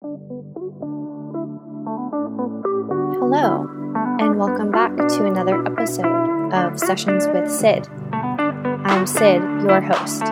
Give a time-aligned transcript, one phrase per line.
[0.00, 0.14] Hello,
[4.20, 7.88] and welcome back to another episode of Sessions with Sid.
[8.12, 10.22] I'm Sid, your host.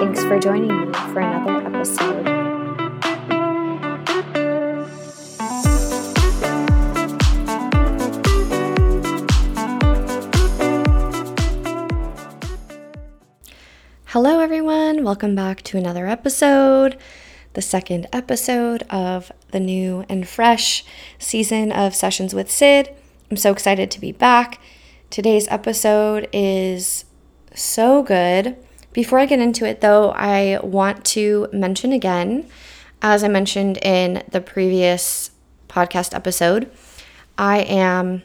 [0.00, 2.26] Thanks for joining me for another episode.
[14.06, 15.04] Hello, everyone.
[15.04, 16.98] Welcome back to another episode
[17.52, 20.84] the second episode of the new and fresh
[21.18, 22.94] season of Sessions with Sid.
[23.30, 24.60] I'm so excited to be back.
[25.10, 27.04] Today's episode is
[27.54, 28.56] so good.
[28.92, 32.48] Before I get into it, though, I want to mention again,
[33.02, 35.30] as I mentioned in the previous
[35.68, 36.70] podcast episode,
[37.38, 38.22] I am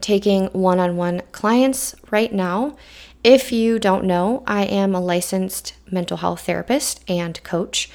[0.00, 2.76] taking one on one clients right now.
[3.24, 7.90] If you don't know, I am a licensed mental health therapist and coach.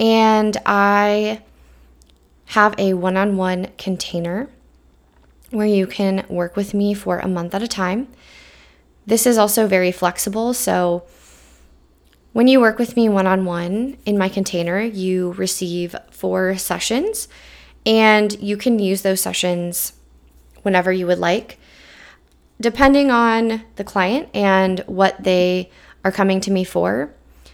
[0.00, 1.42] And I
[2.46, 4.48] have a one on one container
[5.50, 8.08] where you can work with me for a month at a time.
[9.06, 10.54] This is also very flexible.
[10.54, 11.04] So,
[12.32, 17.28] when you work with me one on one in my container, you receive four sessions
[17.84, 19.94] and you can use those sessions
[20.62, 21.58] whenever you would like.
[22.60, 25.70] Depending on the client and what they
[26.04, 27.12] are coming to me for,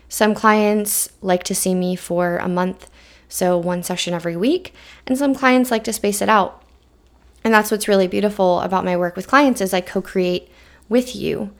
[0.08, 2.90] some clients like to see me for a month,
[3.28, 4.72] so one session every week,
[5.06, 6.62] and some clients like to space it out.
[7.44, 10.50] And that's what's really beautiful about my work with clients is I co-create
[10.88, 11.52] with you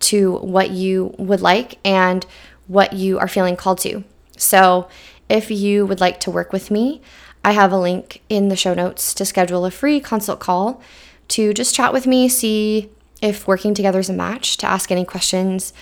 [0.00, 2.24] to what you would like and
[2.66, 4.04] what you are feeling called to.
[4.36, 4.88] So,
[5.28, 7.00] if you would like to work with me,
[7.44, 10.82] I have a link in the show notes to schedule a free consult call
[11.28, 12.90] to just chat with me, see
[13.22, 15.72] if working together is a match, to ask any questions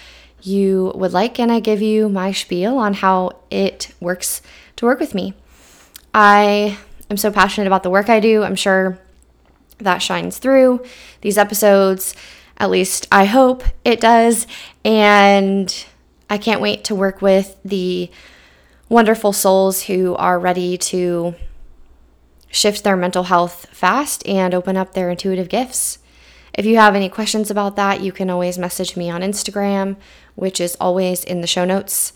[0.42, 4.42] you would like, and I give you my spiel on how it works
[4.76, 5.34] to work with me.
[6.14, 6.78] I
[7.10, 8.42] am so passionate about the work I do.
[8.42, 8.98] I'm sure
[9.78, 10.84] that shines through
[11.20, 12.14] these episodes.
[12.58, 14.46] At least I hope it does.
[14.84, 15.86] And
[16.30, 18.10] I can't wait to work with the
[18.88, 21.34] wonderful souls who are ready to
[22.50, 25.98] shift their mental health fast and open up their intuitive gifts.
[26.54, 29.96] If you have any questions about that, you can always message me on Instagram,
[30.34, 32.12] which is always in the show notes.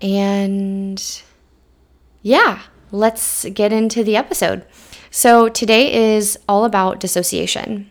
[0.00, 1.22] And
[2.22, 4.64] yeah, let's get into the episode.
[5.10, 7.90] So, today is all about dissociation.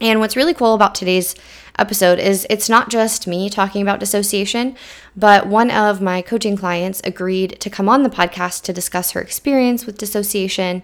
[0.00, 1.34] And what's really cool about today's
[1.78, 4.76] episode is it's not just me talking about dissociation,
[5.16, 9.20] but one of my coaching clients agreed to come on the podcast to discuss her
[9.20, 10.82] experience with dissociation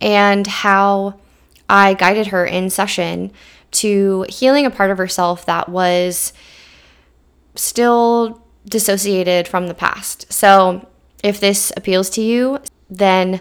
[0.00, 1.20] and how
[1.68, 3.32] I guided her in session
[3.72, 6.32] to healing a part of herself that was
[7.56, 10.32] still dissociated from the past.
[10.32, 10.88] So,
[11.22, 12.58] if this appeals to you,
[12.90, 13.40] then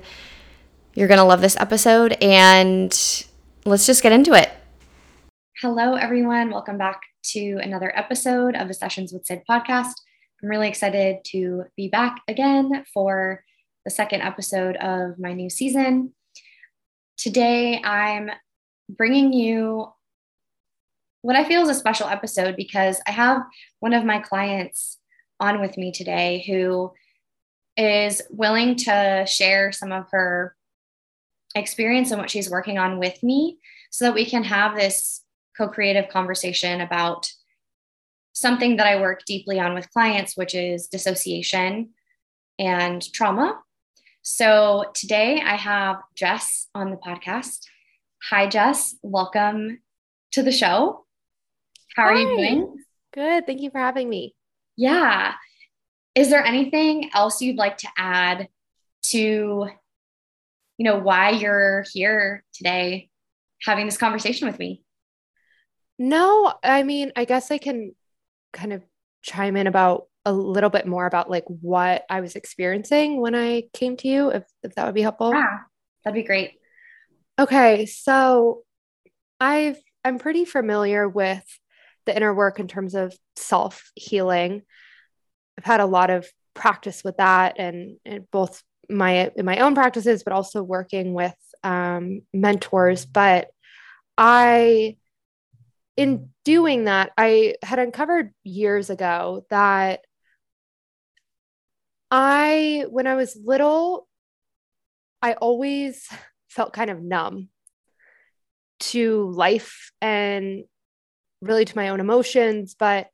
[0.94, 2.92] you're going to love this episode and
[3.66, 4.52] let's just get into it.
[5.62, 6.50] Hello, everyone.
[6.50, 7.02] Welcome back
[7.32, 9.94] to another episode of the Sessions with Sid podcast.
[10.42, 13.44] I'm really excited to be back again for
[13.86, 16.14] the second episode of my new season.
[17.24, 18.30] Today, I'm
[18.90, 19.88] bringing you
[21.22, 23.44] what I feel is a special episode because I have
[23.80, 24.98] one of my clients
[25.40, 26.92] on with me today who
[27.78, 30.54] is willing to share some of her
[31.56, 33.58] experience and what she's working on with me
[33.90, 35.24] so that we can have this
[35.56, 37.32] co creative conversation about
[38.34, 41.92] something that I work deeply on with clients, which is dissociation
[42.60, 43.62] and trauma.
[44.26, 47.60] So today I have Jess on the podcast.
[48.30, 48.96] Hi, Jess.
[49.04, 49.82] Welcome
[50.32, 51.06] to the show.
[51.98, 52.22] How are Hi.
[52.22, 52.78] you doing?
[53.14, 53.46] Good.
[53.46, 54.34] Thank you for having me.
[54.78, 55.34] Yeah.
[56.16, 58.48] Is there anything else you'd like to add
[59.08, 59.70] to, you
[60.80, 63.10] know, why you're here today
[63.62, 64.86] having this conversation with me?
[66.00, 67.94] No, I mean, I guess I can
[68.54, 68.84] kind of
[69.22, 73.64] chime in about a little bit more about like what I was experiencing when I
[73.74, 75.32] came to you, if, if that would be helpful.
[75.32, 75.60] Yeah,
[76.04, 76.54] that'd be great.
[77.38, 77.86] Okay.
[77.86, 78.64] So
[79.40, 81.44] I've, I'm pretty familiar with
[82.06, 84.64] the inner work in terms of self healing.
[85.58, 89.76] I've had a lot of practice with that and, and both my in my own
[89.76, 93.06] practices, but also working with um, mentors.
[93.06, 93.50] But
[94.18, 94.98] I,
[95.96, 100.02] in doing that, I had uncovered years ago that
[102.16, 104.08] I, when I was little,
[105.20, 106.08] I always
[106.48, 107.50] felt kind of numb
[108.82, 110.66] to life and
[111.42, 112.76] really to my own emotions.
[112.78, 113.08] But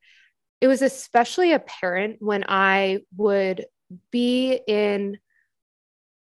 [0.59, 3.67] it was especially apparent when I would
[4.11, 5.17] be in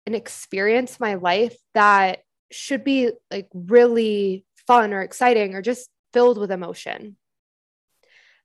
[0.08, 2.22] an experience my life that
[2.52, 7.16] should be like really fun or exciting or just filled with emotion.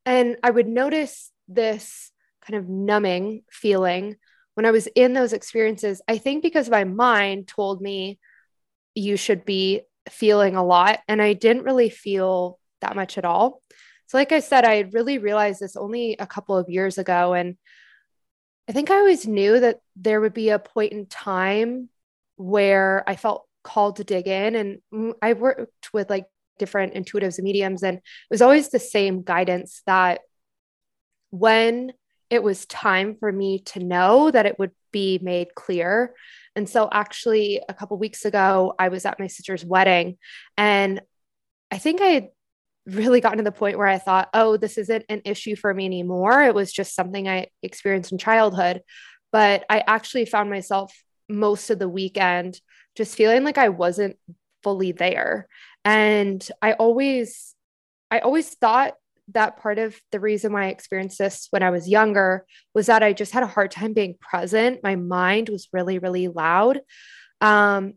[0.05, 2.13] And I would notice this
[2.47, 4.17] kind of numbing feeling
[4.55, 6.03] when I was in those experiences.
[6.09, 8.19] I think because my mind told me
[8.95, 13.63] you should be feeling a lot, and I didn't really feel that much at all.
[14.07, 17.33] So, like I said, I really realized this only a couple of years ago.
[17.33, 17.57] And
[18.69, 21.89] I think I always knew that there would be a point in time
[22.37, 24.57] where I felt called to dig in.
[24.57, 26.27] And I worked with like
[26.59, 30.23] different intuitives and mediums, and it was always the same guidance that
[31.31, 31.93] when
[32.31, 36.15] it was time for me to know that it would be made clear.
[36.57, 40.17] And so, actually, a couple weeks ago, I was at my sister's wedding,
[40.57, 41.01] and
[41.71, 42.29] I think I had
[42.87, 45.85] really gotten to the point where I thought, oh, this isn't an issue for me
[45.85, 46.43] anymore.
[46.43, 48.83] It was just something I experienced in childhood.
[49.33, 50.93] But I actually found myself
[51.29, 52.61] most of the weekend
[52.97, 54.17] just feeling like I wasn't
[54.63, 55.47] fully there.
[55.85, 57.55] And I always,
[58.11, 58.95] I always thought
[59.33, 63.03] that part of the reason why I experienced this when I was younger was that
[63.03, 64.81] I just had a hard time being present.
[64.83, 66.81] My mind was really, really loud.
[67.41, 67.95] Um,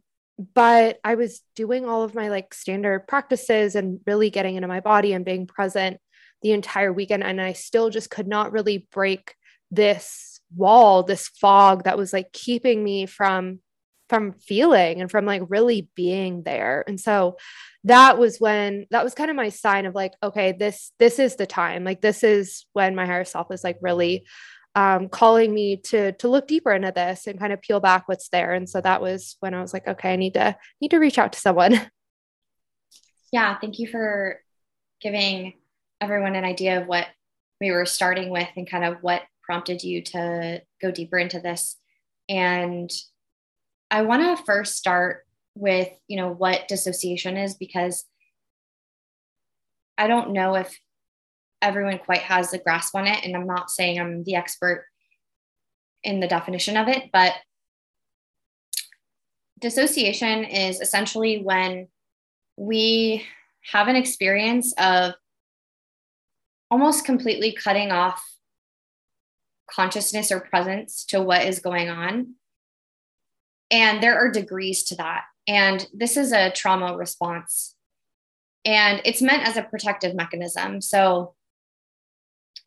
[0.53, 4.79] but I was doing all of my like standard practices and really getting into my
[4.79, 5.97] body and being present
[6.41, 7.23] the entire weekend.
[7.23, 9.35] And I still just could not really break
[9.71, 13.59] this wall, this fog that was like keeping me from
[14.13, 16.83] from feeling and from like really being there.
[16.87, 17.37] And so
[17.83, 21.35] that was when that was kind of my sign of like, okay, this this is
[21.35, 21.83] the time.
[21.83, 24.27] Like this is when my higher self is like really
[24.75, 28.29] um, calling me to to look deeper into this and kind of peel back what's
[28.29, 28.53] there.
[28.53, 31.17] And so that was when I was like, okay, I need to need to reach
[31.17, 31.81] out to someone.
[33.31, 34.39] Yeah, thank you for
[35.01, 35.53] giving
[35.99, 37.07] everyone an idea of what
[37.59, 41.75] we were starting with and kind of what prompted you to go deeper into this.
[42.29, 42.91] And
[43.91, 45.25] I want to first start
[45.55, 48.05] with, you know, what dissociation is because
[49.97, 50.77] I don't know if
[51.61, 53.23] everyone quite has a grasp on it.
[53.23, 54.85] And I'm not saying I'm the expert
[56.03, 57.33] in the definition of it, but
[59.59, 61.87] dissociation is essentially when
[62.57, 63.25] we
[63.71, 65.13] have an experience of
[66.69, 68.21] almost completely cutting off
[69.71, 72.35] consciousness or presence to what is going on.
[73.73, 75.23] And there are degrees to that.
[75.47, 77.75] And this is a trauma response.
[78.63, 80.79] And it's meant as a protective mechanism.
[80.79, 81.33] So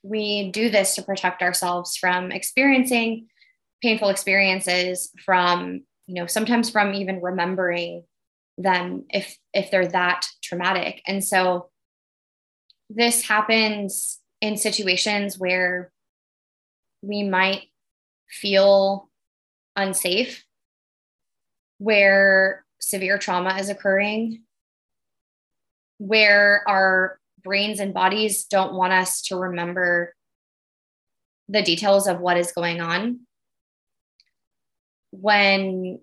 [0.03, 3.29] we do this to protect ourselves from experiencing
[3.83, 8.05] painful experiences from you know sometimes from even remembering
[8.57, 11.69] them if if they're that traumatic and so
[12.89, 15.93] this happens in situations where
[17.03, 17.65] we might
[18.31, 19.11] feel
[19.75, 20.46] unsafe
[21.79, 24.43] where severe trauma is occurring
[25.99, 30.15] where our brains and bodies don't want us to remember
[31.49, 33.21] the details of what is going on.
[35.11, 36.01] When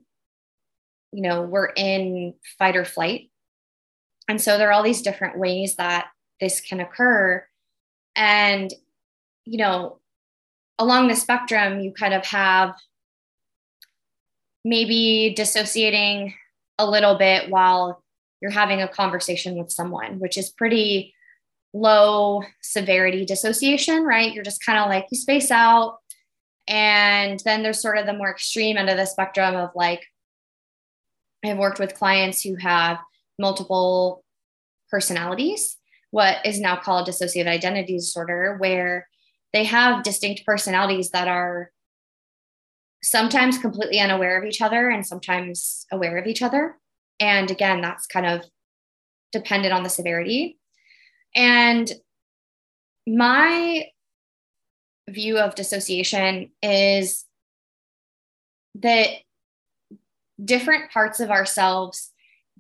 [1.12, 3.30] you know we're in fight or flight.
[4.28, 6.08] And so there are all these different ways that
[6.40, 7.46] this can occur.
[8.16, 8.74] And
[9.46, 10.00] you know
[10.80, 12.74] along the spectrum you kind of have
[14.66, 16.34] maybe dissociating
[16.78, 18.04] a little bit while
[18.42, 21.14] you're having a conversation with someone which is pretty
[21.74, 24.34] low severity dissociation, right?
[24.34, 25.98] You're just kind of like you space out.
[26.68, 30.06] And then there's sort of the more extreme end of the spectrum of like,
[31.44, 33.00] I've worked with clients who have
[33.40, 34.24] multiple
[34.90, 35.78] personalities,
[36.12, 39.08] what is now called dissociative identity disorder, where
[39.52, 41.72] they have distinct personalities that are
[43.04, 46.78] sometimes completely unaware of each other and sometimes aware of each other.
[47.20, 48.46] And again, that's kind of
[49.32, 50.58] dependent on the severity.
[51.36, 51.92] And
[53.06, 53.88] my
[55.10, 57.26] view of dissociation is
[58.76, 59.10] that
[60.44, 62.12] different parts of ourselves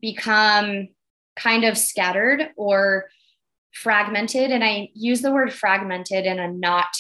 [0.01, 0.89] become
[1.35, 3.05] kind of scattered or
[3.71, 4.51] fragmented.
[4.51, 6.95] And I use the word fragmented in a not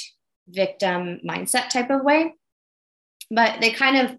[0.47, 2.33] victim mindset type of way,
[3.33, 4.17] but they kind of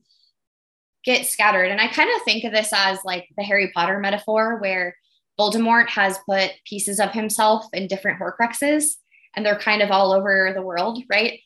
[1.05, 1.71] get scattered.
[1.71, 4.97] And I kind of think of this as like the Harry Potter metaphor, where
[5.39, 8.95] Voldemort has put pieces of himself in different Horcruxes,
[9.37, 11.41] and they're kind of all over the world, right?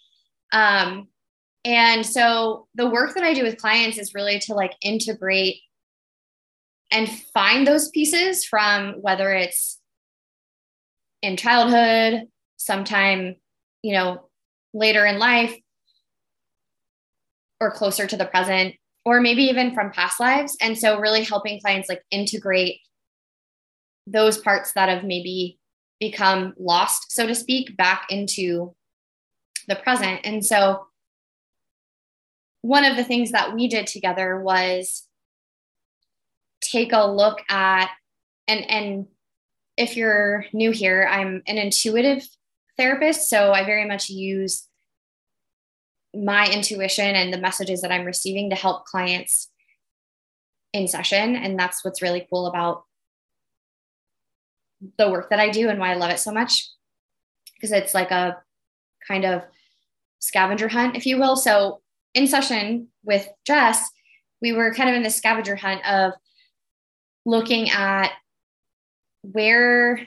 [0.52, 1.08] Um,
[1.64, 5.60] and so the work that I do with clients is really to like integrate
[6.90, 9.78] and find those pieces from whether it's
[11.20, 13.36] in childhood, sometime,
[13.82, 14.28] you know,
[14.72, 15.54] later in life,
[17.60, 18.74] or closer to the present,
[19.04, 20.56] or maybe even from past lives.
[20.60, 22.80] And so, really helping clients like integrate
[24.06, 25.58] those parts that have maybe
[26.00, 28.74] become lost, so to speak, back into
[29.66, 30.20] the present.
[30.24, 30.86] And so,
[32.62, 35.04] one of the things that we did together was
[36.60, 37.88] take a look at
[38.46, 39.06] and and
[39.76, 42.26] if you're new here i'm an intuitive
[42.76, 44.67] therapist so i very much use
[46.14, 49.50] my intuition and the messages that i'm receiving to help clients
[50.72, 51.34] in session.
[51.34, 52.84] And that's what's really cool about
[54.96, 56.68] the work that i do and why i love it so much.
[57.54, 58.36] Because it's like a
[59.06, 59.42] kind of
[60.20, 61.36] scavenger hunt if you will.
[61.36, 61.80] So
[62.14, 63.88] in session with jess
[64.40, 66.12] we were kind of in the scavenger hunt of
[67.26, 68.12] looking at
[69.22, 70.00] where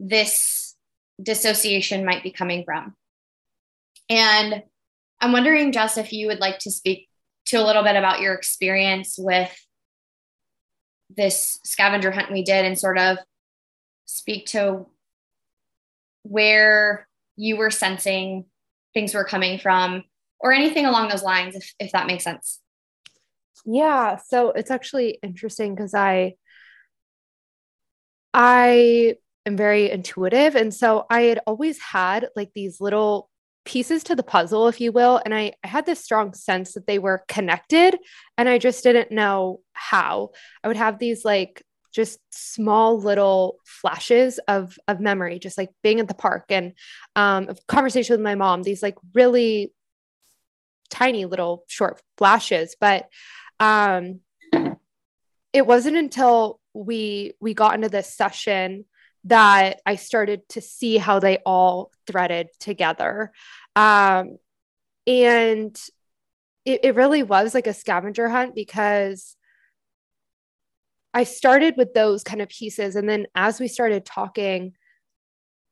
[0.00, 0.74] this
[1.22, 2.94] dissociation might be coming from.
[4.10, 4.62] And
[5.20, 7.08] I'm wondering, Jess, if you would like to speak
[7.46, 9.50] to a little bit about your experience with
[11.08, 13.18] this scavenger hunt we did and sort of
[14.06, 14.86] speak to
[16.22, 17.06] where
[17.36, 18.44] you were sensing
[18.94, 20.04] things were coming from
[20.40, 22.60] or anything along those lines, if, if that makes sense.
[23.64, 24.16] Yeah.
[24.16, 26.34] So it's actually interesting because I
[28.32, 30.56] I am very intuitive.
[30.56, 33.30] And so I had always had like these little
[33.66, 35.20] pieces to the puzzle, if you will.
[35.24, 37.98] And I, I had this strong sense that they were connected
[38.38, 40.30] and I just didn't know how.
[40.64, 46.00] I would have these like just small little flashes of of memory, just like being
[46.00, 46.72] at the park and
[47.16, 48.62] um, conversation with my mom.
[48.62, 49.72] These like really
[50.88, 53.08] tiny little short flashes, but
[53.60, 54.20] um,
[55.52, 58.84] it wasn't until we we got into this session
[59.26, 63.32] that I started to see how they all threaded together.
[63.74, 64.38] Um,
[65.06, 65.76] and
[66.64, 69.36] it, it really was like a scavenger hunt because
[71.12, 72.94] I started with those kind of pieces.
[72.94, 74.74] And then as we started talking,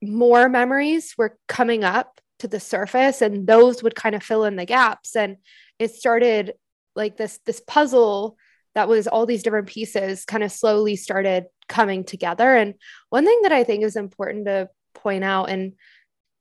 [0.03, 4.57] more memories were coming up to the surface and those would kind of fill in
[4.57, 5.15] the gaps.
[5.15, 5.37] And
[5.79, 6.55] it started
[6.97, 8.37] like this, this puzzle
[8.75, 12.55] that was all these different pieces kind of slowly started coming together.
[12.55, 12.75] And
[13.11, 15.73] one thing that I think is important to point out, and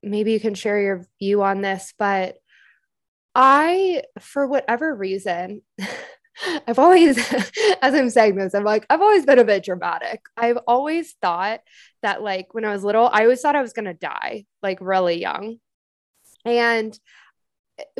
[0.02, 2.36] maybe you can share your view on this, but
[3.34, 5.62] I, for whatever reason,
[6.66, 7.18] I've always,
[7.82, 10.22] as I'm saying this, I'm like, I've always been a bit dramatic.
[10.36, 11.60] I've always thought
[12.02, 14.78] that, like, when I was little, I always thought I was going to die, like,
[14.80, 15.58] really young.
[16.44, 16.98] And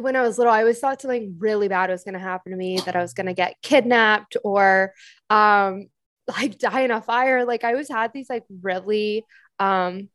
[0.01, 2.59] when I was little, I always thought something really bad was going to happen to
[2.59, 4.93] me, that I was going to get kidnapped or
[5.31, 5.87] um,
[6.27, 7.45] like die in a fire.
[7.45, 9.25] Like I always had these like really
[9.59, 10.09] um,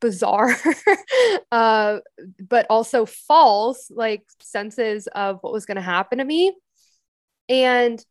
[0.00, 0.54] bizarre,
[1.52, 1.98] uh,
[2.40, 6.54] but also false like senses of what was going to happen to me.
[7.48, 8.04] And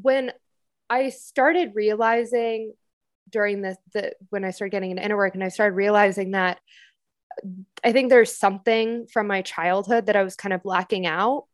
[0.00, 0.32] when
[0.88, 2.72] I started realizing
[3.30, 6.58] during the, the when I started getting into inner work and I started realizing that
[7.84, 11.44] I think there's something from my childhood that I was kind of blacking out.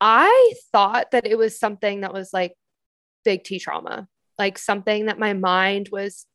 [0.00, 2.54] I thought that it was something that was like
[3.24, 6.26] big T trauma, like something that my mind was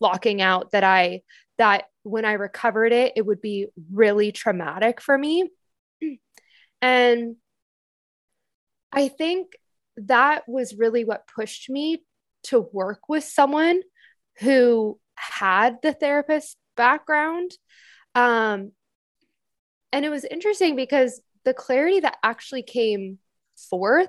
[0.00, 1.22] blocking out that I,
[1.58, 5.48] that when I recovered it, it would be really traumatic for me.
[6.84, 7.36] And
[8.90, 9.52] I think
[9.96, 12.02] that was really what pushed me
[12.48, 13.82] to work with someone
[14.40, 17.52] who had the therapist background
[18.14, 18.72] um,
[19.92, 23.18] and it was interesting because the clarity that actually came
[23.68, 24.08] forth,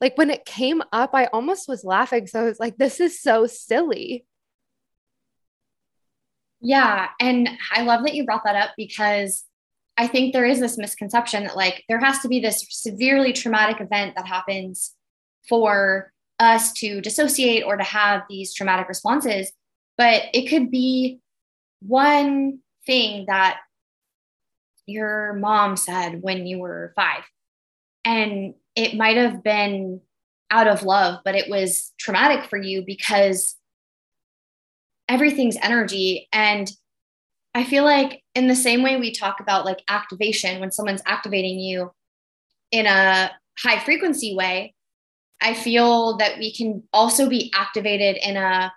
[0.00, 2.26] like when it came up, I almost was laughing.
[2.26, 4.24] So I was like, this is so silly.
[6.60, 7.08] Yeah.
[7.20, 9.44] And I love that you brought that up because
[9.96, 13.80] I think there is this misconception that like there has to be this severely traumatic
[13.80, 14.94] event that happens
[15.48, 19.52] for us to dissociate or to have these traumatic responses.
[19.96, 21.20] But it could be
[21.80, 23.60] one thing that
[24.86, 27.22] your mom said when you were five.
[28.04, 30.00] And it might have been
[30.50, 33.56] out of love, but it was traumatic for you because
[35.08, 36.28] everything's energy.
[36.32, 36.70] And
[37.54, 41.60] I feel like, in the same way we talk about like activation, when someone's activating
[41.60, 41.92] you
[42.70, 44.74] in a high frequency way,
[45.40, 48.72] I feel that we can also be activated in a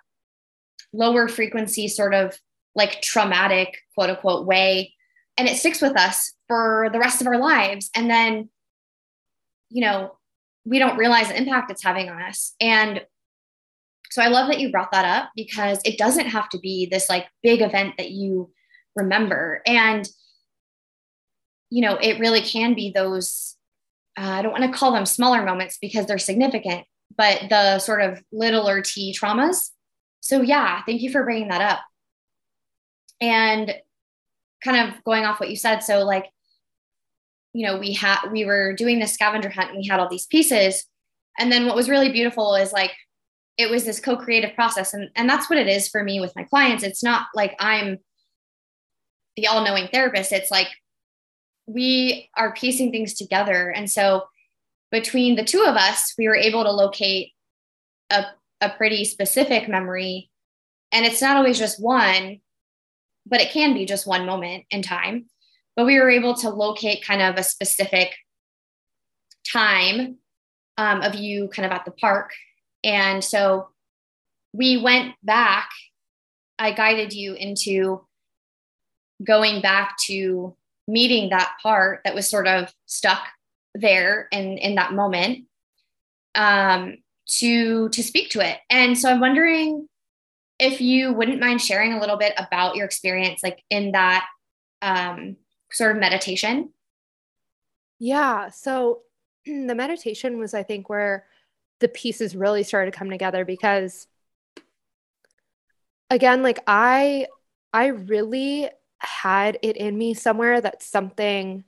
[0.92, 2.38] lower frequency, sort of
[2.74, 4.94] like traumatic quote unquote way
[5.36, 8.48] and it sticks with us for the rest of our lives and then
[9.70, 10.16] you know
[10.64, 13.02] we don't realize the impact it's having on us and
[14.10, 17.08] so i love that you brought that up because it doesn't have to be this
[17.08, 18.50] like big event that you
[18.96, 20.08] remember and
[21.70, 23.58] you know it really can be those
[24.18, 26.84] uh, I don't want to call them smaller moments because they're significant,
[27.16, 29.70] but the sort of littler T traumas.
[30.20, 31.80] So, yeah, thank you for bringing that up.
[33.20, 33.72] And
[34.64, 35.80] kind of going off what you said.
[35.80, 36.26] So, like,
[37.58, 40.26] you know, we had, we were doing this scavenger hunt and we had all these
[40.26, 40.84] pieces.
[41.40, 42.92] And then what was really beautiful is like,
[43.56, 44.94] it was this co-creative process.
[44.94, 46.84] And, and that's what it is for me with my clients.
[46.84, 47.98] It's not like I'm
[49.36, 50.30] the all-knowing therapist.
[50.30, 50.68] It's like
[51.66, 53.70] we are piecing things together.
[53.70, 54.28] And so
[54.92, 57.32] between the two of us, we were able to locate
[58.10, 58.24] a,
[58.60, 60.30] a pretty specific memory.
[60.92, 62.38] And it's not always just one,
[63.26, 65.26] but it can be just one moment in time.
[65.78, 68.16] But we were able to locate kind of a specific
[69.46, 70.16] time
[70.76, 72.32] um, of you kind of at the park.
[72.82, 73.68] And so
[74.52, 75.70] we went back.
[76.58, 78.04] I guided you into
[79.24, 80.56] going back to
[80.88, 83.22] meeting that part that was sort of stuck
[83.72, 85.44] there in in that moment
[86.34, 86.96] um,
[87.38, 88.58] to to speak to it.
[88.68, 89.86] And so I'm wondering
[90.58, 94.26] if you wouldn't mind sharing a little bit about your experience, like in that
[94.82, 95.36] um,
[95.70, 96.70] sort of meditation.
[97.98, 98.50] Yeah.
[98.50, 99.02] So
[99.46, 101.26] the meditation was, I think, where
[101.80, 104.08] the pieces really started to come together because
[106.10, 107.24] again like i
[107.72, 111.62] i really had it in me somewhere that something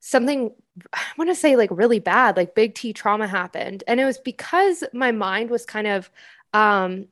[0.00, 0.50] something
[0.92, 3.84] I want to say like really bad, like big T trauma happened.
[3.86, 6.10] And it was because my mind was kind of
[6.52, 7.06] um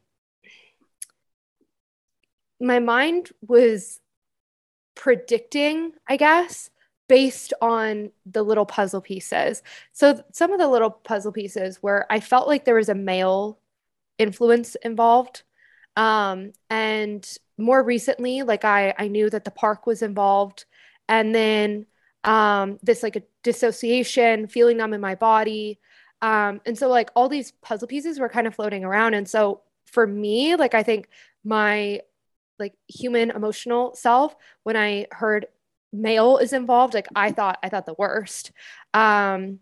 [2.61, 4.01] my mind was
[5.01, 6.69] predicting, I guess,
[7.09, 9.63] based on the little puzzle pieces.
[9.93, 13.59] So some of the little puzzle pieces where I felt like there was a male
[14.19, 15.43] influence involved.
[15.97, 17.27] Um, and
[17.57, 20.67] more recently, like I, I knew that the park was involved.
[21.09, 21.87] And then
[22.23, 25.81] um, this like a dissociation, feeling numb in my body.
[26.21, 29.15] Um, and so like all these puzzle pieces were kind of floating around.
[29.15, 31.09] And so for me, like I think
[31.43, 32.03] my
[32.61, 35.47] like human emotional self, when I heard
[35.93, 38.53] male is involved, like I thought I thought the worst.
[38.95, 39.61] Um,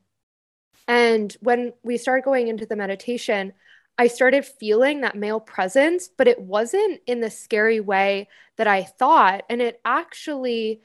[0.87, 3.53] and when we started going into the meditation,
[3.99, 8.85] I started feeling that male presence, but it wasn't in the scary way that I
[8.85, 9.45] thought.
[9.51, 10.83] And it actually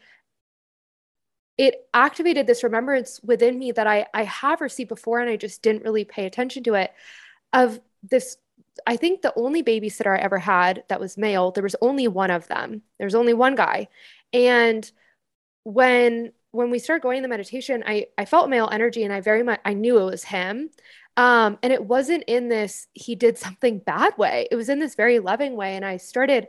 [1.58, 5.62] it activated this remembrance within me that I, I have received before and I just
[5.62, 6.92] didn't really pay attention to it
[7.54, 8.38] of this
[8.88, 12.32] I think the only babysitter I ever had that was male, there was only one
[12.32, 12.82] of them.
[13.00, 13.88] There's only one guy.
[14.32, 14.90] And
[15.64, 19.22] when when we started going in the meditation, I I felt male energy and I
[19.22, 20.70] very much I knew it was him.
[21.16, 24.48] Um, and it wasn't in this, he did something bad way.
[24.50, 25.76] It was in this very loving way.
[25.76, 26.48] And I started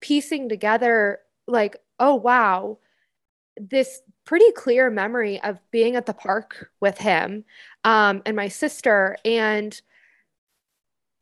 [0.00, 2.78] piecing together, like, oh, wow,
[3.56, 7.44] this pretty clear memory of being at the park with him
[7.84, 9.16] um, and my sister.
[9.24, 9.80] And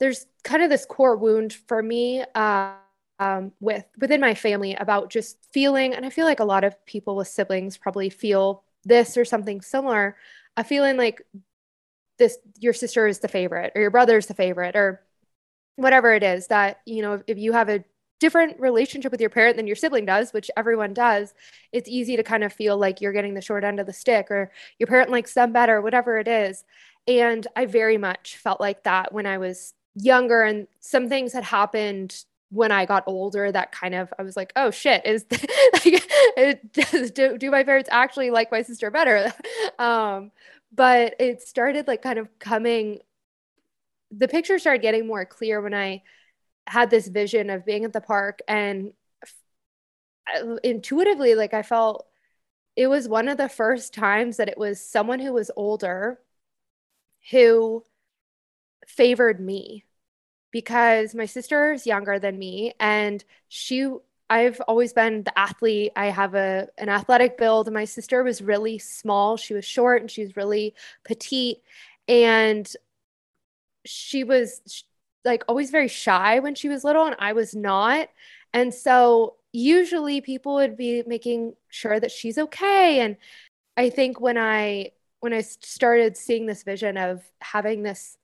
[0.01, 2.25] there's kind of this core wound for me.
[2.35, 2.73] Uh,
[3.21, 6.75] um, with within my family about just feeling and i feel like a lot of
[6.87, 10.17] people with siblings probably feel this or something similar
[10.57, 11.21] a feeling like
[12.19, 15.03] this your sister is the favorite or your brother is the favorite or
[15.77, 17.85] whatever it is that you know if, you have a
[18.21, 21.35] different relationship with your parent than your sibling does, which everyone does,
[21.73, 24.31] it's easy to kind of feel like you're getting the short end of the stick
[24.31, 26.65] or your parent likes them better, whatever it is.
[27.09, 31.45] And I very much felt like that when I was younger and some things had
[31.45, 35.25] happened when I got older that kind of I was like, oh shit, is
[36.45, 36.63] like
[37.15, 39.33] do, do my parents actually like my sister better?
[39.79, 40.33] um,
[40.73, 43.01] but it started like kind of coming
[44.11, 46.03] the picture started getting more clear when i
[46.67, 48.93] had this vision of being at the park and
[50.63, 52.07] intuitively like i felt
[52.77, 56.21] it was one of the first times that it was someone who was older
[57.31, 57.85] who
[58.97, 59.85] favored me
[60.51, 63.89] because my sister is younger than me and she
[64.29, 65.91] I've always been the athlete.
[65.97, 67.73] I have a an athletic build.
[67.73, 69.37] My sister was really small.
[69.37, 70.75] She was short and she was really
[71.05, 71.63] petite
[72.07, 72.73] and
[73.85, 74.85] she was
[75.25, 78.09] like always very shy when she was little and I was not.
[78.53, 83.17] And so usually people would be making sure that she's okay and
[83.77, 88.17] I think when I when I started seeing this vision of having this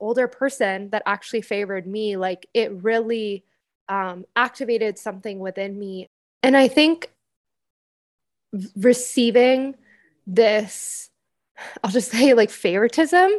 [0.00, 3.44] older person that actually favored me, like it really
[3.88, 6.08] um, activated something within me.
[6.42, 7.10] And I think
[8.76, 9.74] receiving
[10.26, 11.10] this,
[11.82, 13.30] I'll just say like favoritism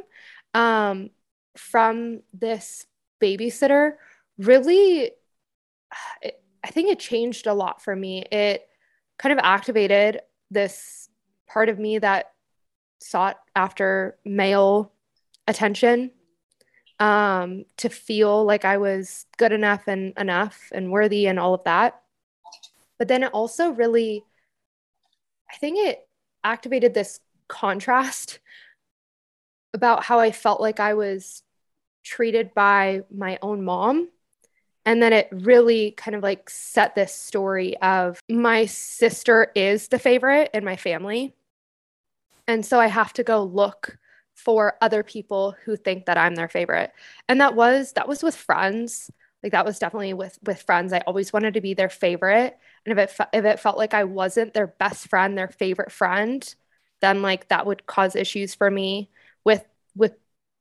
[0.53, 1.09] um,
[1.55, 2.85] from this
[3.21, 3.93] babysitter
[4.37, 5.11] really,
[6.21, 8.23] it, I think it changed a lot for me.
[8.31, 8.67] It
[9.17, 11.09] kind of activated this
[11.47, 12.31] part of me that
[12.99, 14.91] sought after male
[15.47, 16.11] attention
[16.99, 21.63] um, to feel like I was good enough and enough and worthy and all of
[21.63, 22.01] that.
[22.97, 24.23] But then it also really,
[25.49, 26.07] I think it
[26.43, 28.39] activated this contrast
[29.73, 31.43] about how I felt like I was
[32.03, 34.09] treated by my own mom.
[34.85, 39.99] And then it really kind of like set this story of my sister is the
[39.99, 41.35] favorite in my family.
[42.47, 43.98] And so I have to go look
[44.39, 46.91] for other people who think that I'm their favorite.
[47.27, 49.11] And that was that was with friends.
[49.43, 50.93] Like that was definitely with with friends.
[50.93, 52.57] I always wanted to be their favorite.
[52.85, 55.91] And if it fe- if it felt like I wasn't their best friend, their favorite
[55.91, 56.53] friend,
[57.01, 59.11] then like that would cause issues for me
[59.45, 60.13] with with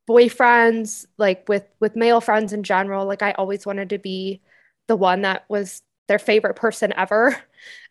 [0.08, 3.06] boyfriends, like with with male friends in general.
[3.06, 4.42] Like I always wanted to be
[4.86, 7.36] the one that was their favorite person ever.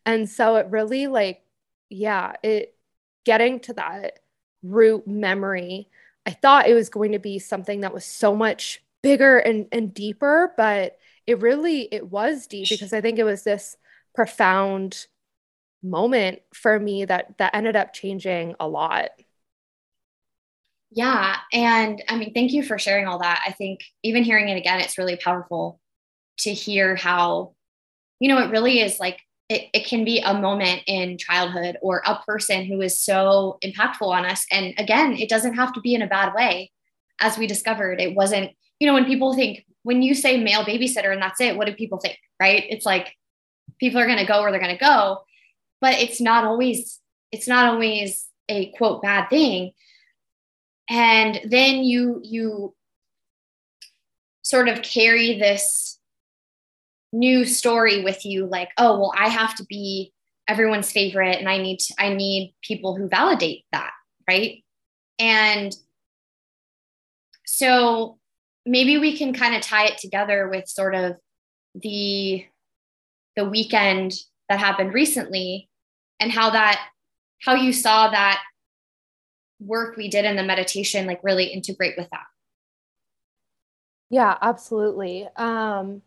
[0.06, 1.42] And so it really like
[1.90, 2.78] yeah, it
[3.26, 4.20] getting to that
[4.64, 5.88] root memory.
[6.26, 9.94] I thought it was going to be something that was so much bigger and, and
[9.94, 13.78] deeper, but it really it was deep because I think it was this
[14.16, 15.08] profound
[15.84, 19.10] moment for me that that ended up changing a lot.
[20.90, 23.44] Yeah, and I mean thank you for sharing all that.
[23.46, 25.80] I think even hearing it again it's really powerful
[26.40, 27.56] to hear how
[28.20, 32.02] you know it really is like it, it can be a moment in childhood or
[32.06, 34.46] a person who is so impactful on us.
[34.52, 36.72] And again, it doesn't have to be in a bad way.
[37.22, 41.12] As we discovered, it wasn't, you know, when people think, when you say male babysitter
[41.14, 42.18] and that's it, what do people think?
[42.40, 42.66] Right?
[42.70, 43.16] It's like
[43.80, 45.24] people are going to go where they're going to go,
[45.80, 47.00] but it's not always,
[47.32, 49.72] it's not always a quote bad thing.
[50.90, 52.76] And then you, you
[54.42, 55.97] sort of carry this
[57.14, 60.12] new story with you like oh well i have to be
[60.48, 63.92] everyone's favorite and i need to, i need people who validate that
[64.28, 64.64] right?
[65.20, 65.76] And
[67.46, 68.20] so
[68.66, 71.16] maybe we can kind of tie it together with sort of
[71.76, 72.46] the
[73.36, 74.14] the weekend
[74.50, 75.70] that happened recently
[76.20, 76.90] and how that
[77.44, 78.42] how you saw that
[79.60, 82.26] work we did in the meditation like really integrate with that.
[84.10, 85.28] Yeah absolutely.
[85.36, 86.02] Um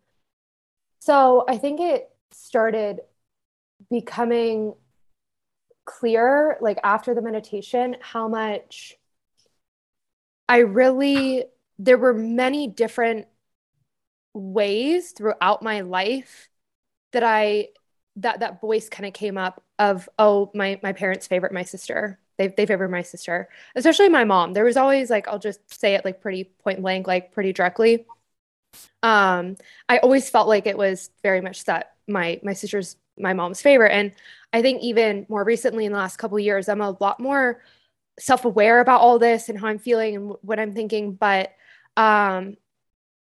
[1.01, 3.01] so I think it started
[3.91, 4.75] becoming
[5.85, 8.97] clear, like after the meditation, how much
[10.49, 11.45] I really,
[11.79, 13.27] there were many different
[14.35, 16.49] ways throughout my life
[17.13, 17.69] that I,
[18.17, 22.19] that, that voice kind of came up of, oh, my, my parents favorite my sister.
[22.37, 24.53] They, they favor my sister, especially my mom.
[24.53, 28.07] There was always like, I'll just say it like pretty point blank, like pretty directly
[29.03, 29.57] um,
[29.89, 33.93] I always felt like it was very much that my my sister's my mom's favorite,
[33.93, 34.13] and
[34.53, 37.63] I think even more recently in the last couple years, I'm a lot more
[38.19, 41.15] self-aware about all this and how I'm feeling and what I'm thinking.
[41.15, 41.53] But
[41.97, 42.57] um,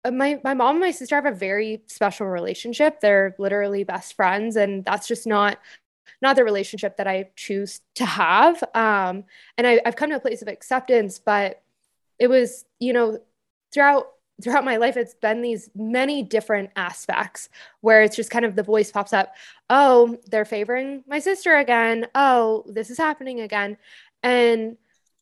[0.04, 3.00] my my mom and my sister have a very special relationship.
[3.00, 5.58] They're literally best friends, and that's just not
[6.20, 8.62] not the relationship that I choose to have.
[8.74, 9.24] Um,
[9.58, 11.62] and I, I've come to a place of acceptance, but
[12.18, 13.18] it was, you know,
[13.72, 14.06] throughout
[14.42, 17.48] throughout my life it's been these many different aspects
[17.80, 19.34] where it's just kind of the voice pops up
[19.70, 22.06] oh they're favoring my sister again.
[22.14, 23.76] Oh this is happening again.
[24.22, 24.76] And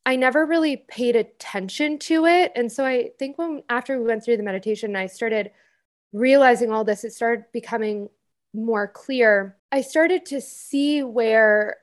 [0.07, 2.53] i never really paid attention to it.
[2.55, 5.51] And so i think when after we went through the meditation i started
[6.13, 8.09] realizing all this it started becoming
[8.53, 9.57] more clear.
[9.71, 11.77] I started to see where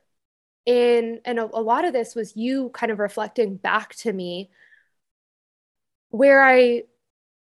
[0.65, 4.49] in and a, a lot of this was you kind of reflecting back to me
[6.09, 6.83] where i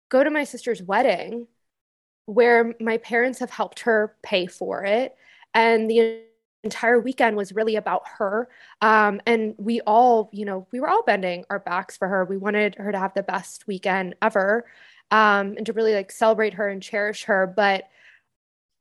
[0.10, 1.48] go to my sister's wedding
[2.26, 5.15] where my parents have helped her pay for it.
[5.54, 6.22] And the
[6.63, 8.50] entire weekend was really about her.
[8.82, 12.26] Um, and we all, you know, we were all bending our backs for her.
[12.26, 14.65] We wanted her to have the best weekend ever
[15.10, 17.48] um, and to really like celebrate her and cherish her.
[17.48, 17.86] But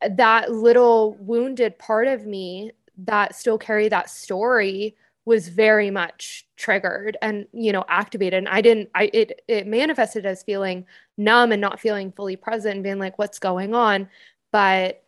[0.07, 4.97] that little wounded part of me that still carry that story
[5.29, 8.39] was very much triggered and you know activated.
[8.39, 10.87] And i didn't i it it manifested as feeling
[11.19, 14.09] numb and not feeling fully present and being like what's going on?
[14.51, 15.03] But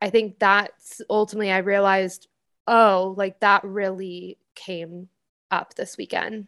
[0.00, 2.28] i think that's ultimately i realized
[2.68, 5.08] oh like that really came
[5.50, 6.46] up this weekend.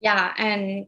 [0.00, 0.86] Yeah and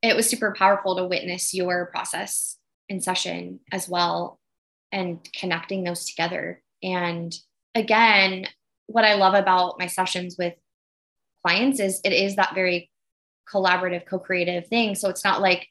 [0.00, 2.56] it was super powerful to witness your process
[2.88, 4.38] in session as well
[4.92, 6.62] and connecting those together.
[6.82, 7.34] And
[7.74, 8.46] again
[8.92, 10.54] what I love about my sessions with
[11.44, 12.90] clients is it is that very
[13.52, 14.94] collaborative, co-creative thing.
[14.94, 15.66] So it's not like,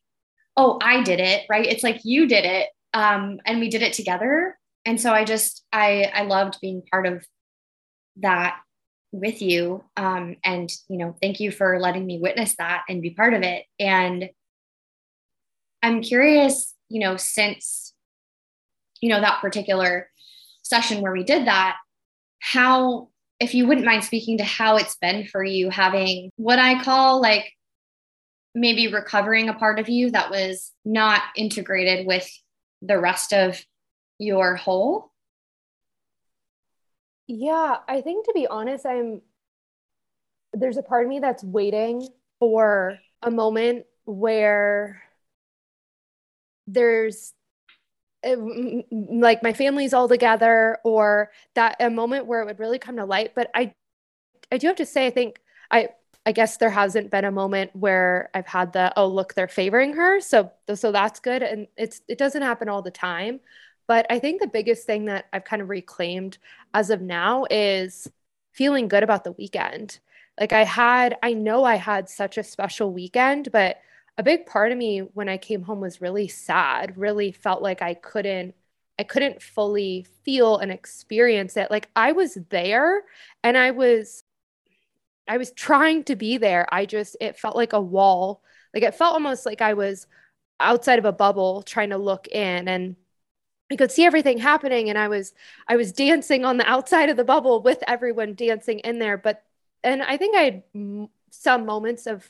[0.58, 1.66] oh, I did it, right?
[1.66, 2.70] It's like you did it.
[2.94, 4.58] Um, and we did it together.
[4.86, 7.26] And so I just I I loved being part of
[8.18, 8.60] that
[9.12, 9.84] with you.
[9.98, 13.44] Um, and, you know, thank you for letting me witness that and be part of
[13.44, 13.66] it.
[13.80, 14.30] And
[15.84, 17.94] I'm curious, you know, since,
[19.02, 20.10] you know, that particular
[20.62, 21.78] session where we did that,
[22.40, 23.10] how,
[23.42, 27.20] if you wouldn't mind speaking to how it's been for you having what I call
[27.20, 27.52] like
[28.54, 32.30] maybe recovering a part of you that was not integrated with
[32.84, 33.60] the rest of
[34.20, 35.12] your whole?
[37.26, 39.22] Yeah, I think to be honest, I'm
[40.54, 42.08] there's a part of me that's waiting
[42.40, 45.02] for a moment where
[46.68, 47.34] there's
[48.24, 48.36] eh,
[48.92, 53.06] like my family's all together or that a moment where it would really come to
[53.06, 53.74] light but i
[54.52, 55.40] i do have to say i think
[55.72, 55.90] i
[56.26, 59.94] i guess there hasn't been a moment where i've had the oh look they're favoring
[59.94, 60.20] her.
[60.20, 63.40] So so that's good and it's it doesn't happen all the time.
[63.88, 66.38] But i think the biggest thing that i've kind of reclaimed
[66.74, 68.10] as of now is
[68.54, 70.00] feeling good about the weekend.
[70.40, 73.78] Like i had i know i had such a special weekend but
[74.22, 77.82] a big part of me when I came home was really sad, really felt like
[77.82, 78.54] I couldn't
[79.00, 81.72] I couldn't fully feel and experience it.
[81.72, 83.02] Like I was there
[83.44, 84.24] and I was
[85.28, 86.68] I was trying to be there.
[86.72, 88.44] I just it felt like a wall.
[88.76, 90.06] Like it felt almost like I was
[90.60, 92.98] outside of a bubble trying to look in and
[93.72, 95.34] I could see everything happening and I was
[95.68, 99.44] I was dancing on the outside of the bubble with everyone dancing in there but
[99.84, 100.64] and I think I had
[101.32, 102.30] some moments of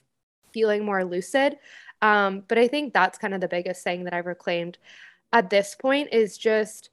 [0.54, 1.58] feeling more lucid.
[2.02, 4.78] Um, but I think that's kind of the biggest thing that I've reclaimed
[5.34, 6.90] at this point is just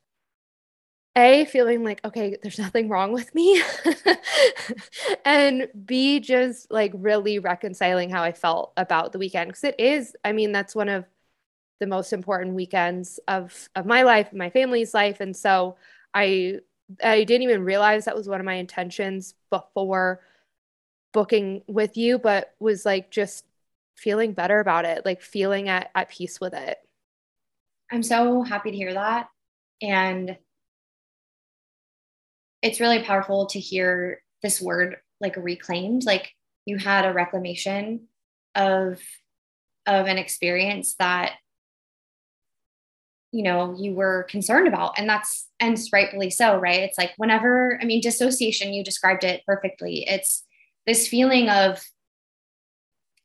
[1.16, 3.62] a feeling like okay there's nothing wrong with me.
[5.24, 9.48] And b just like really reconciling how i felt about the weekend.
[9.48, 11.04] Because it is i mean that's one of
[11.80, 15.20] the most important weekends of of my life my family's life.
[15.20, 15.76] And so
[16.14, 16.56] i
[17.02, 20.20] i didn't even realize that was one of my intentions before
[21.12, 23.44] booking with you but was like just
[23.98, 26.78] feeling better about it, like feeling at, at peace with it.
[27.90, 29.28] I'm so happy to hear that.
[29.82, 30.36] And
[32.62, 36.32] it's really powerful to hear this word like reclaimed, like
[36.64, 38.08] you had a reclamation
[38.54, 39.00] of
[39.86, 41.32] of an experience that
[43.32, 47.78] you know you were concerned about and that's and rightfully so right it's like whenever
[47.80, 50.44] i mean dissociation you described it perfectly it's
[50.86, 51.82] this feeling of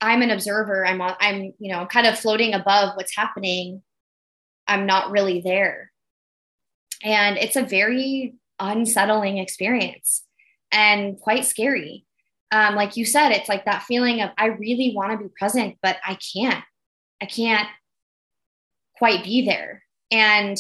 [0.04, 0.86] I'm an observer.
[0.86, 3.82] I'm I'm, you know, kind of floating above what's happening.
[4.68, 5.92] I'm not really there.
[7.04, 10.24] And it's a very unsettling experience
[10.72, 12.06] and quite scary.
[12.52, 15.78] Um, like you said, it's like that feeling of I really want to be present,
[15.82, 16.64] but I can't.
[17.22, 17.68] I can't
[18.98, 19.84] quite be there.
[20.12, 20.58] And,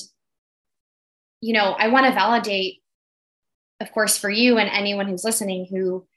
[1.41, 2.81] you know, I want to validate,
[3.81, 6.07] of course, for you and anyone who's listening who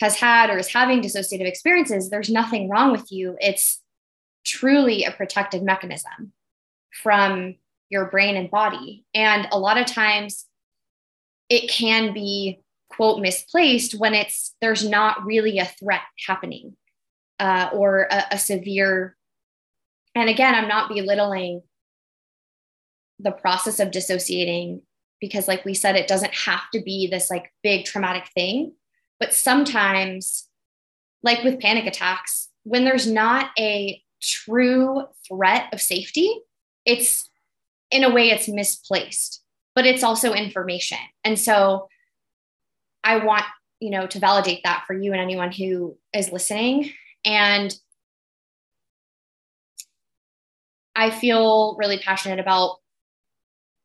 [0.00, 3.36] has had or is having dissociative experiences, there's nothing wrong with you.
[3.38, 3.82] It's
[4.44, 6.32] truly a protective mechanism
[7.02, 7.56] from
[7.90, 9.04] your brain and body.
[9.14, 10.46] And a lot of times
[11.50, 16.76] it can be, quote, misplaced when it's there's not really a threat happening
[17.38, 19.16] uh, or a, a severe.
[20.14, 21.62] And again, I'm not belittling
[23.18, 24.80] the process of dissociating
[25.20, 28.72] because, like we said, it doesn't have to be this like big traumatic thing
[29.20, 30.48] but sometimes,
[31.22, 36.40] like with panic attacks, when there's not a true threat of safety,
[36.86, 37.28] it's
[37.90, 39.42] in a way it's misplaced,
[39.74, 40.98] but it's also information.
[41.22, 41.88] And so
[43.04, 43.44] I want,
[43.78, 46.92] you know, to validate that for you and anyone who is listening.
[47.24, 47.74] And
[50.96, 52.76] I feel really passionate about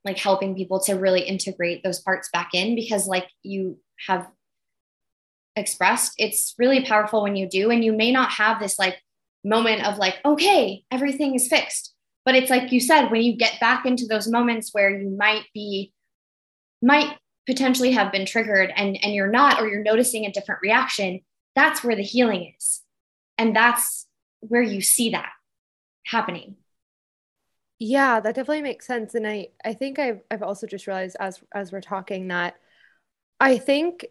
[0.03, 4.27] like helping people to really integrate those parts back in because like you have
[5.55, 8.97] expressed it's really powerful when you do and you may not have this like
[9.45, 11.93] moment of like okay everything is fixed.
[12.25, 15.43] But it's like you said when you get back into those moments where you might
[15.53, 15.93] be
[16.81, 21.21] might potentially have been triggered and and you're not or you're noticing a different reaction
[21.55, 22.81] that's where the healing is.
[23.37, 24.07] And that's
[24.41, 25.29] where you see that
[26.05, 26.57] happening.
[27.79, 29.15] Yeah that definitely makes sense.
[29.15, 32.55] And i i think i've, I've also just realized as as we're talking that
[33.39, 34.05] i think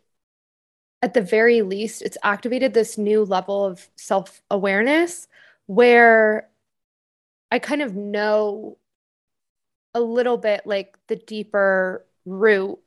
[1.05, 5.29] at the very least, it's activated this new level of self awareness
[5.67, 6.49] where
[7.51, 8.79] I kind of know
[9.93, 12.79] a little bit like the deeper root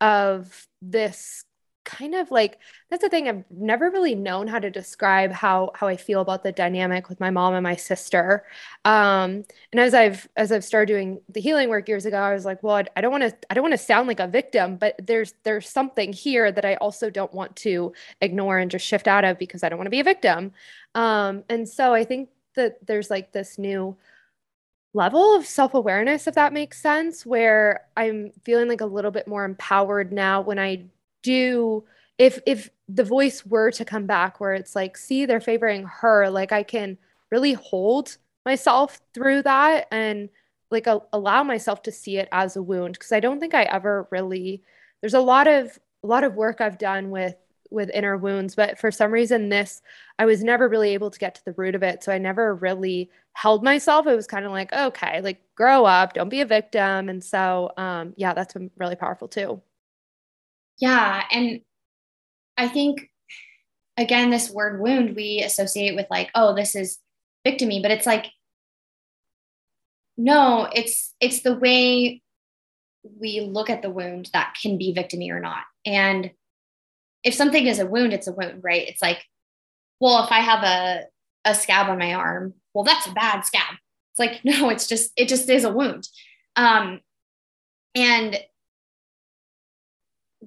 [0.00, 1.44] of this
[1.86, 2.58] kind of like
[2.90, 6.42] that's the thing I've never really known how to describe how how I feel about
[6.42, 8.44] the dynamic with my mom and my sister.
[8.84, 12.44] Um, and as I've as I've started doing the healing work years ago, I was
[12.44, 14.96] like, well, I, don't want to I don't want to sound like a victim, but
[14.98, 19.24] there's there's something here that I also don't want to ignore and just shift out
[19.24, 20.52] of because I don't want to be a victim.
[20.94, 23.96] Um, and so I think that there's like this new
[24.92, 29.28] level of self awareness, if that makes sense, where I'm feeling like a little bit
[29.28, 30.86] more empowered now when I
[31.26, 31.84] do
[32.18, 36.30] if if the voice were to come back where it's like see they're favoring her
[36.30, 36.96] like i can
[37.32, 40.28] really hold myself through that and
[40.70, 43.64] like a, allow myself to see it as a wound because i don't think i
[43.64, 44.62] ever really
[45.00, 47.34] there's a lot of a lot of work i've done with
[47.70, 49.82] with inner wounds but for some reason this
[50.20, 52.54] i was never really able to get to the root of it so i never
[52.54, 54.06] really held myself.
[54.06, 57.70] It was kind of like okay like grow up don't be a victim and so
[57.76, 59.60] um yeah that's been really powerful too
[60.78, 61.24] yeah.
[61.30, 61.60] And
[62.56, 63.10] I think,
[63.96, 66.98] again, this word wound we associate with like, oh, this is
[67.46, 68.26] victimy, but it's like,
[70.16, 72.22] no, it's it's the way
[73.20, 75.64] we look at the wound that can be victimy or not.
[75.84, 76.30] And
[77.22, 78.88] if something is a wound, it's a wound, right?
[78.88, 79.22] It's like,
[80.00, 81.04] well, if I have a
[81.44, 83.76] a scab on my arm, well, that's a bad scab.
[84.12, 86.08] It's like, no, it's just it just is a wound.
[86.56, 87.00] Um,
[87.94, 88.38] and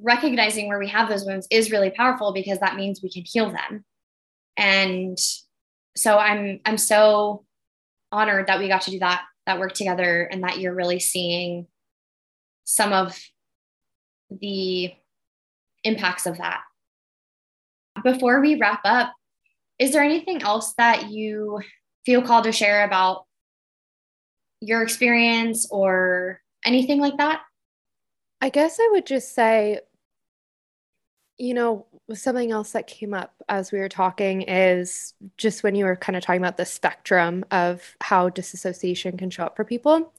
[0.01, 3.51] recognizing where we have those wounds is really powerful because that means we can heal
[3.51, 3.83] them.
[4.57, 5.17] And
[5.95, 7.45] so I'm I'm so
[8.11, 11.67] honored that we got to do that that work together and that you're really seeing
[12.65, 13.19] some of
[14.29, 14.93] the
[15.83, 16.61] impacts of that.
[18.03, 19.13] Before we wrap up,
[19.79, 21.61] is there anything else that you
[22.05, 23.25] feel called to share about
[24.61, 27.41] your experience or anything like that?
[28.41, 29.79] I guess I would just say,
[31.39, 35.85] you know, something else that came up as we were talking is just when you
[35.85, 40.13] were kind of talking about the spectrum of how disassociation can show up for people.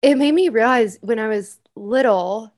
[0.00, 2.54] It made me realize when I was little,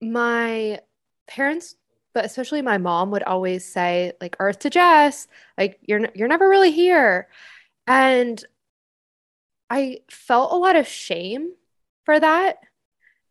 [0.00, 0.80] my
[1.26, 1.76] parents,
[2.14, 6.48] but especially my mom, would always say, like, Earth to Jess, like, you're, you're never
[6.48, 7.28] really here.
[7.86, 8.42] And
[9.68, 11.52] I felt a lot of shame
[12.04, 12.58] for that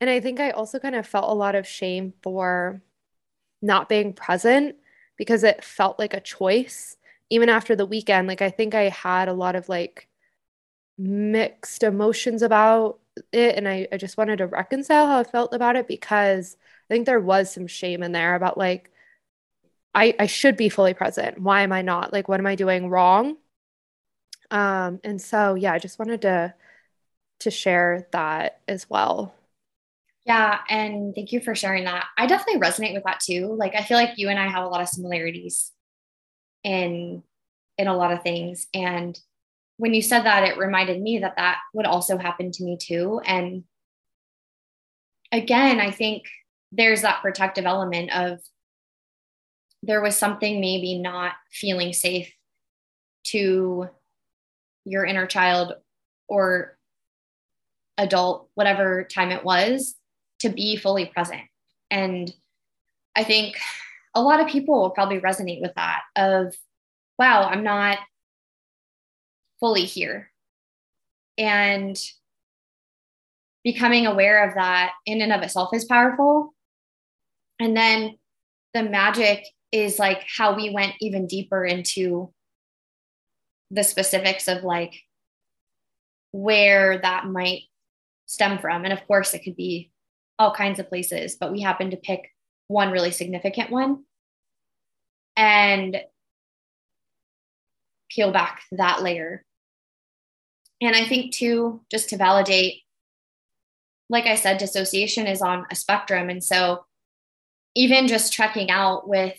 [0.02, 2.82] and I think I also kind of felt a lot of shame for
[3.62, 4.76] not being present
[5.18, 6.98] because it felt like a choice.
[7.30, 10.08] Even after the weekend, like I think I had a lot of like
[10.98, 13.00] mixed emotions about
[13.32, 13.56] it.
[13.56, 16.58] And I, I just wanted to reconcile how I felt about it because
[16.90, 18.92] I think there was some shame in there about like,
[19.94, 21.40] I, I should be fully present.
[21.40, 22.12] Why am I not?
[22.14, 23.38] Like, what am I doing wrong?
[24.52, 26.54] Um, and so yeah, I just wanted to
[27.40, 29.36] to share that as well.
[30.26, 32.06] Yeah, and thank you for sharing that.
[32.18, 33.56] I definitely resonate with that too.
[33.58, 35.72] Like I feel like you and I have a lot of similarities
[36.64, 37.24] in
[37.78, 39.20] in a lot of things and
[39.78, 43.22] when you said that it reminded me that that would also happen to me too
[43.26, 43.66] and
[45.32, 46.24] again, I think
[46.72, 48.40] there's that protective element of
[49.84, 52.32] there was something maybe not feeling safe
[53.26, 53.88] to
[54.84, 55.74] your inner child
[56.28, 56.78] or
[57.98, 59.96] adult, whatever time it was,
[60.40, 61.44] to be fully present.
[61.90, 62.34] And
[63.16, 63.58] I think
[64.14, 66.56] a lot of people will probably resonate with that of,
[67.18, 68.00] wow, I'm not
[69.60, 70.32] fully here.
[71.38, 71.98] And
[73.64, 76.54] becoming aware of that in and of itself is powerful.
[77.60, 78.18] And then
[78.74, 82.32] the magic is like how we went even deeper into
[83.72, 85.02] the specifics of like
[86.32, 87.64] where that might
[88.26, 88.84] stem from.
[88.84, 89.92] And of course, it could be
[90.38, 92.32] all kinds of places, but we happened to pick
[92.68, 94.04] one really significant one
[95.36, 96.02] and
[98.10, 99.44] peel back that layer.
[100.82, 102.82] And I think, too, just to validate,
[104.10, 106.30] like I said, dissociation is on a spectrum.
[106.30, 106.86] And so
[107.76, 109.38] even just checking out with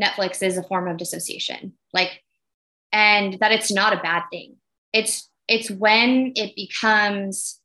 [0.00, 1.74] Netflix is a form of dissociation.
[1.92, 2.22] Like,
[2.92, 4.56] and that it's not a bad thing.
[4.92, 7.60] It's it's when it becomes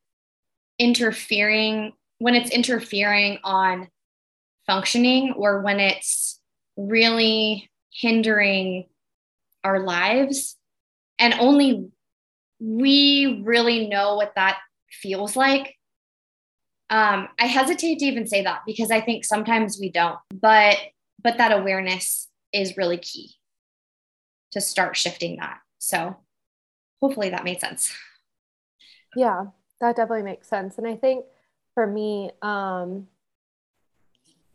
[0.80, 3.90] interfering when it's interfering on
[4.66, 6.40] functioning or when it's
[6.78, 8.86] really hindering
[9.64, 10.58] our lives.
[11.20, 11.90] And only
[12.60, 14.60] we really know what that
[14.90, 15.76] feels like.
[16.92, 20.78] Um, i hesitate to even say that because i think sometimes we don't but
[21.24, 23.34] but that awareness is really key
[24.52, 25.58] to start shifting that.
[25.80, 26.16] So
[27.02, 27.92] hopefully that made sense.
[29.16, 29.46] Yeah
[29.82, 30.78] that definitely makes sense.
[30.78, 31.26] And i think
[31.76, 33.08] for me, um,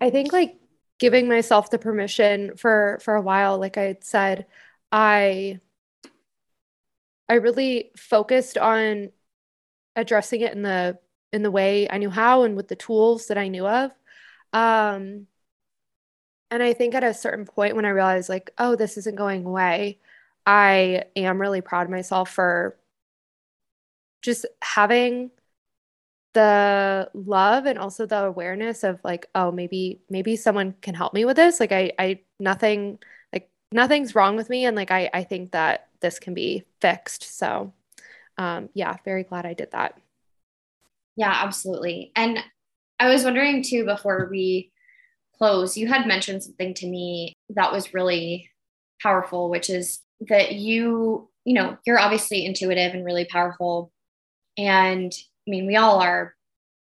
[0.00, 0.56] I think like
[0.98, 4.46] giving myself the permission for for a while, like I had said,
[4.90, 5.60] I
[7.28, 9.10] I really focused on
[9.94, 10.98] addressing it in the
[11.32, 13.92] in the way I knew how and with the tools that I knew of.
[14.52, 15.28] Um,
[16.50, 19.44] and I think at a certain point when I realized like, oh, this isn't going
[19.44, 20.00] away,
[20.44, 22.76] I am really proud of myself for
[24.22, 25.30] just having
[26.32, 31.24] the love and also the awareness of like oh maybe maybe someone can help me
[31.24, 31.60] with this.
[31.60, 32.98] Like i i nothing
[33.32, 34.64] like nothing's wrong with me.
[34.64, 37.36] And like i i think that this can be fixed.
[37.38, 37.72] So
[38.38, 39.98] um yeah very glad i did that.
[41.16, 42.12] Yeah absolutely.
[42.16, 42.38] And
[42.98, 44.72] i was wondering too before we
[45.38, 48.50] close you had mentioned something to me that was really
[49.00, 53.90] powerful which is that you you know you're obviously intuitive and really powerful.
[54.58, 55.12] And
[55.46, 56.34] I mean, we all are,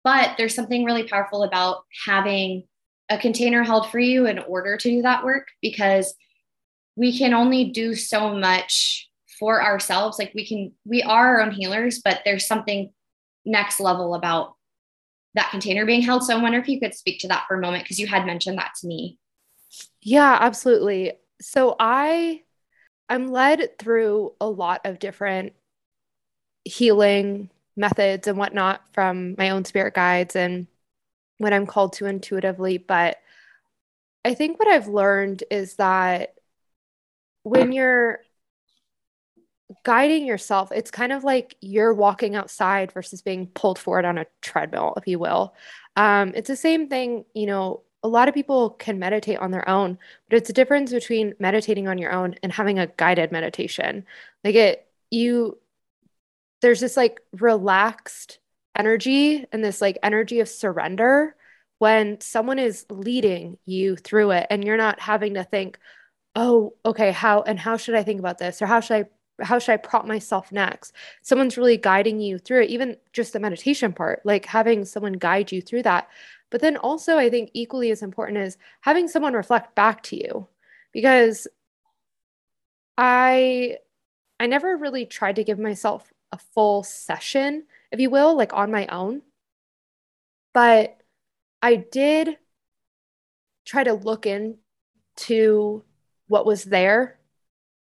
[0.05, 2.65] but there's something really powerful about having
[3.09, 6.15] a container held for you in order to do that work because
[6.97, 10.19] we can only do so much for ourselves.
[10.19, 12.93] Like we can, we are our own healers, but there's something
[13.45, 14.55] next level about
[15.35, 16.25] that container being held.
[16.25, 18.27] So I wonder if you could speak to that for a moment because you had
[18.27, 19.19] mentioned that to me.
[20.03, 21.13] Yeah, absolutely.
[21.41, 22.43] So I
[23.09, 25.55] I'm led through a lot of different
[26.65, 30.67] healing methods and whatnot from my own spirit guides and
[31.39, 32.79] what I'm called to intuitively.
[32.79, 33.19] But
[34.25, 36.35] I think what I've learned is that
[37.43, 38.21] when you're
[39.85, 44.27] guiding yourself, it's kind of like you're walking outside versus being pulled forward on a
[44.41, 45.55] treadmill, if you will.
[45.97, 47.83] Um, it's the same thing, you know.
[48.05, 49.97] A lot of people can meditate on their own,
[50.29, 54.05] but it's a difference between meditating on your own and having a guided meditation.
[54.43, 55.59] Like it, you
[56.63, 58.39] there's this like relaxed
[58.77, 61.37] energy and this like energy of surrender
[61.79, 65.79] when someone is leading you through it and you're not having to think
[66.37, 68.63] oh okay how and how should i think about this?
[68.63, 70.93] Or how should i how should i prop myself next?
[71.23, 75.53] Someone's really guiding you through it even just the meditation part like having someone guide
[75.53, 76.09] you through that.
[76.51, 80.49] But then also i think equally as important is having someone reflect back to you
[80.93, 81.49] because
[82.99, 83.77] i
[84.39, 88.71] i never really tried to give myself a full session, if you will, like on
[88.71, 89.23] my own.
[90.55, 90.99] But
[91.63, 92.39] I did
[93.65, 95.85] try to look into
[96.29, 97.19] what was there.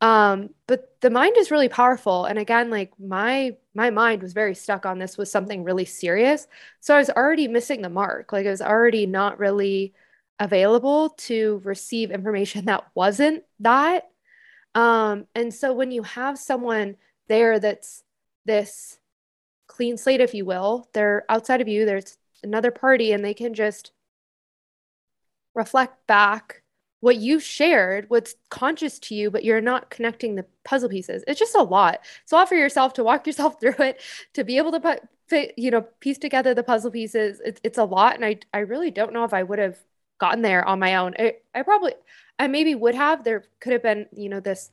[0.00, 2.24] Um, but the mind is really powerful.
[2.24, 6.46] And again, like my my mind was very stuck on this was something really serious.
[6.80, 8.32] So I was already missing the mark.
[8.32, 9.94] Like I was already not really
[10.38, 14.10] available to receive information that wasn't that.
[14.74, 16.96] Um, and so when you have someone
[17.28, 18.02] there that's
[18.50, 18.98] this
[19.68, 20.88] clean slate, if you will.
[20.92, 23.92] They're outside of you, there's another party, and they can just
[25.54, 26.62] reflect back
[26.98, 31.22] what you shared, what's conscious to you, but you're not connecting the puzzle pieces.
[31.28, 32.00] It's just a lot.
[32.32, 34.00] Lot for yourself to walk yourself through it,
[34.34, 37.40] to be able to put, you know, piece together the puzzle pieces.
[37.44, 38.16] It's, it's a lot.
[38.16, 39.78] And I, I really don't know if I would have
[40.18, 41.14] gotten there on my own.
[41.20, 41.94] I, I probably,
[42.36, 43.22] I maybe would have.
[43.22, 44.72] There could have been, you know, this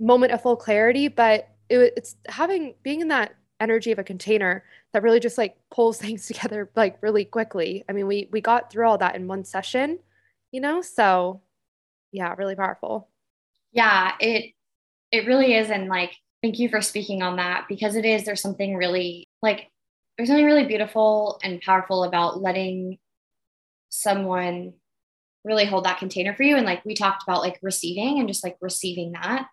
[0.00, 4.64] moment of full clarity, but it, it's having being in that energy of a container
[4.92, 7.84] that really just like pulls things together like really quickly.
[7.88, 9.98] I mean, we we got through all that in one session,
[10.52, 10.82] you know?
[10.82, 11.42] So
[12.12, 13.08] yeah, really powerful.
[13.72, 14.54] Yeah, it
[15.10, 16.12] it really is and like
[16.42, 19.70] thank you for speaking on that because it is there's something really like
[20.16, 22.98] there's something really beautiful and powerful about letting
[23.88, 24.72] someone
[25.44, 28.42] really hold that container for you and like we talked about like receiving and just
[28.42, 29.46] like receiving that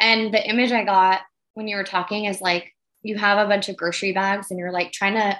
[0.00, 1.20] and the image i got
[1.54, 4.72] when you were talking is like you have a bunch of grocery bags and you're
[4.72, 5.36] like trying to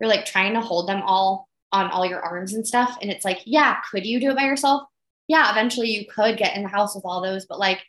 [0.00, 2.96] you're like trying to hold them all on all your arms and stuff.
[3.02, 4.82] And it's like yeah could you do it by yourself?
[5.28, 7.46] Yeah eventually you could get in the house with all those.
[7.46, 7.82] But like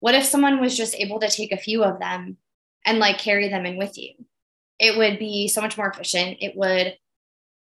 [0.00, 2.36] what if someone was just able to take a few of them
[2.84, 4.12] and like carry them in with you?
[4.78, 6.38] It would be so much more efficient.
[6.40, 6.96] It would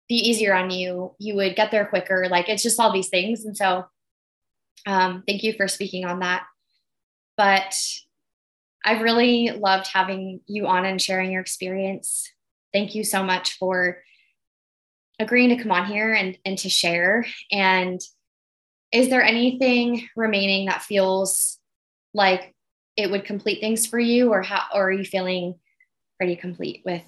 [0.07, 1.15] be easier on you.
[1.19, 2.27] You would get there quicker.
[2.29, 3.43] Like it's just all these things.
[3.45, 3.85] And so
[4.85, 6.43] um, thank you for speaking on that.
[7.37, 7.75] But
[8.83, 12.31] I've really loved having you on and sharing your experience.
[12.73, 14.01] Thank you so much for
[15.19, 17.25] agreeing to come on here and, and to share.
[17.51, 18.01] And
[18.91, 21.59] is there anything remaining that feels
[22.13, 22.53] like
[22.97, 25.55] it would complete things for you or how or are you feeling
[26.17, 27.03] pretty complete with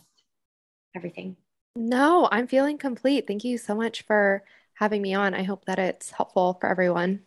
[0.95, 1.35] everything?
[1.75, 3.25] No, I'm feeling complete.
[3.27, 4.43] Thank you so much for
[4.75, 5.33] having me on.
[5.33, 7.21] I hope that it's helpful for everyone.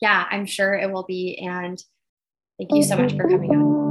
[0.00, 1.38] Yeah, I'm sure it will be.
[1.38, 1.82] And
[2.60, 3.89] Thank you so much for coming on.